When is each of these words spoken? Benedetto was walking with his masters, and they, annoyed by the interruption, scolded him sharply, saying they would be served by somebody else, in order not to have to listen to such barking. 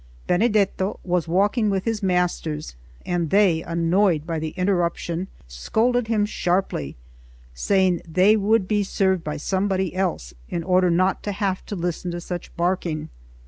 Benedetto 0.25 0.99
was 1.03 1.27
walking 1.27 1.69
with 1.69 1.85
his 1.85 2.01
masters, 2.01 2.75
and 3.05 3.29
they, 3.29 3.61
annoyed 3.61 4.25
by 4.25 4.39
the 4.39 4.49
interruption, 4.57 5.27
scolded 5.47 6.07
him 6.07 6.25
sharply, 6.25 6.95
saying 7.53 8.01
they 8.07 8.35
would 8.35 8.67
be 8.67 8.81
served 8.81 9.23
by 9.23 9.37
somebody 9.37 9.93
else, 9.93 10.33
in 10.49 10.63
order 10.63 10.89
not 10.89 11.21
to 11.21 11.31
have 11.31 11.63
to 11.67 11.75
listen 11.75 12.09
to 12.09 12.19
such 12.19 12.51
barking. 12.57 13.09